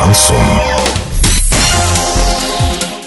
Шансон. 0.00 0.36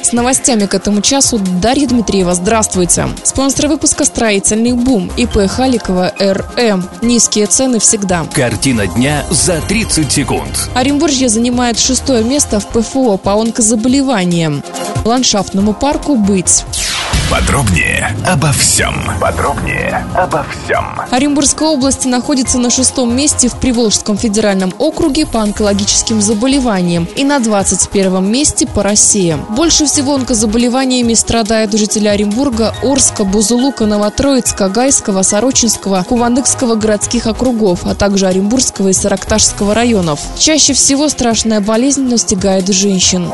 С 0.04 0.12
новостями 0.12 0.68
к 0.68 0.76
этому 0.76 1.02
часу 1.02 1.40
Дарья 1.40 1.88
Дмитриева. 1.88 2.36
Здравствуйте. 2.36 3.08
Спонсор 3.24 3.68
выпуска 3.68 4.06
«Строительный 4.06 4.74
бум» 4.74 5.12
ИП 5.18 5.50
Халикова 5.50 6.14
РМ. 6.20 6.88
Низкие 7.02 7.48
цены 7.48 7.80
всегда. 7.80 8.28
Картина 8.32 8.86
дня 8.86 9.26
за 9.32 9.60
30 9.62 10.12
секунд. 10.12 10.70
Оренбуржье 10.76 11.30
занимает 11.30 11.80
шестое 11.80 12.24
место 12.24 12.60
в 12.60 12.68
ПФО 12.68 13.18
по 13.18 13.34
онкозаболеваниям. 13.34 14.64
Ландшафтному 15.04 15.74
парку 15.74 16.16
«Быть». 16.16 16.64
Подробнее 17.34 18.16
обо 18.28 18.52
всем. 18.52 18.94
Подробнее 19.20 20.06
обо 20.14 20.46
всем. 20.52 20.86
Оренбургская 21.10 21.68
область 21.68 22.06
находится 22.06 22.60
на 22.60 22.70
шестом 22.70 23.16
месте 23.16 23.48
в 23.48 23.56
Приволжском 23.56 24.20
федеральном 24.20 24.72
округе 24.78 25.26
по 25.26 25.42
онкологическим 25.42 26.22
заболеваниям 26.22 27.08
и 27.16 27.24
на 27.24 27.40
21 27.40 28.24
месте 28.24 28.68
по 28.68 28.84
России. 28.84 29.36
Больше 29.50 29.88
всего 29.88 30.14
онкозаболеваниями 30.14 31.16
страдают 31.16 31.74
жители 31.74 32.08
Оренбурга, 32.08 32.76
Орска, 32.84 33.24
Бузулука, 33.24 33.88
Новотроицка, 33.88 34.70
Гайского, 34.70 35.24
Сорочинского, 35.24 36.04
Кувандыкского 36.04 36.76
городских 36.76 37.26
округов, 37.26 37.80
а 37.88 37.96
также 37.96 38.28
Оренбургского 38.28 38.90
и 38.90 38.94
Саракташского 38.94 39.74
районов. 39.74 40.20
Чаще 40.38 40.74
всего 40.74 41.10
страшная 41.10 41.62
болезнь 41.62 42.08
настигает 42.08 42.68
женщин. 42.68 43.32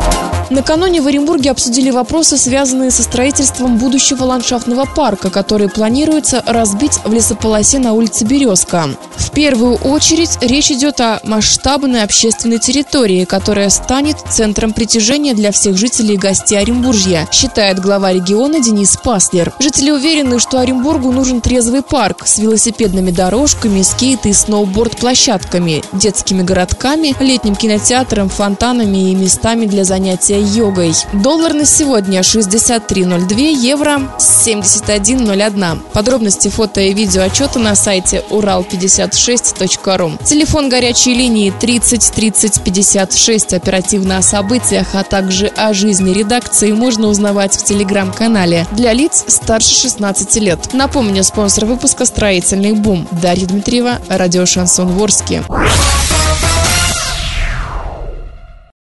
Накануне 0.49 0.99
в 0.99 1.07
Оренбурге 1.07 1.51
обсудили 1.51 1.91
вопросы, 1.91 2.37
связанные 2.37 2.89
со 2.89 3.03
строительством 3.03 3.77
будущего 3.77 4.23
ландшафтного 4.23 4.85
парка, 4.85 5.29
который 5.29 5.69
планируется 5.69 6.43
разбить 6.45 6.99
в 7.05 7.13
лесополосе 7.13 7.77
на 7.77 7.93
улице 7.93 8.25
Березка. 8.25 8.89
В 9.15 9.31
первую 9.31 9.75
очередь 9.75 10.39
речь 10.41 10.71
идет 10.71 10.99
о 11.01 11.19
масштабной 11.23 12.03
общественной 12.03 12.57
территории, 12.57 13.25
которая 13.25 13.69
станет 13.69 14.17
центром 14.27 14.73
притяжения 14.73 15.35
для 15.35 15.51
всех 15.51 15.77
жителей 15.77 16.15
и 16.15 16.17
гостей 16.17 16.57
Оренбуржья, 16.57 17.27
считает 17.31 17.79
глава 17.79 18.11
региона 18.11 18.59
Денис 18.59 18.97
Паслер. 18.97 19.53
Жители 19.59 19.91
уверены, 19.91 20.39
что 20.39 20.59
Оренбургу 20.59 21.11
нужен 21.11 21.41
трезвый 21.41 21.83
парк 21.83 22.25
с 22.25 22.39
велосипедными 22.39 23.11
дорожками, 23.11 23.83
скейт 23.83 24.25
и 24.25 24.33
сноуборд-площадками, 24.33 25.83
детскими 25.93 26.41
городками, 26.41 27.15
летним 27.19 27.55
кинотеатром, 27.55 28.29
фонтанами 28.29 29.11
и 29.11 29.15
местами 29.15 29.67
для 29.67 29.83
занятия 29.83 30.38
йогой. 30.41 30.93
Доллар 31.13 31.53
на 31.53 31.65
сегодня 31.65 32.21
63.02, 32.21 33.53
евро 33.53 34.01
71.01. 34.17 35.79
Подробности 35.93 36.47
фото 36.47 36.81
и 36.81 36.93
видео 36.93 37.23
отчета 37.23 37.59
на 37.59 37.75
сайте 37.75 38.23
урал56.ру. 38.29 40.17
Телефон 40.25 40.69
горячей 40.69 41.13
линии 41.13 41.51
30 41.51 42.11
30 42.11 42.63
56. 42.63 43.53
Оперативно 43.53 44.17
о 44.17 44.21
событиях, 44.21 44.87
а 44.93 45.03
также 45.03 45.47
о 45.47 45.73
жизни 45.73 46.11
редакции 46.11 46.71
можно 46.71 47.07
узнавать 47.07 47.55
в 47.55 47.63
телеграм-канале 47.63 48.67
для 48.71 48.93
лиц 48.93 49.25
старше 49.27 49.73
16 49.73 50.35
лет. 50.37 50.73
Напомню, 50.73 51.23
спонсор 51.23 51.65
выпуска 51.65 52.05
«Строительный 52.05 52.73
бум». 52.73 53.07
Дарья 53.11 53.47
Дмитриева, 53.47 53.99
радио 54.09 54.45
«Шансон 54.45 54.89
Ворске». 54.89 55.43